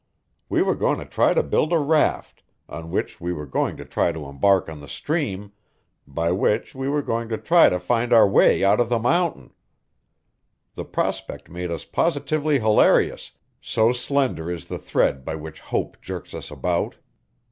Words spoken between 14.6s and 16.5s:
the thread by which hope jerks us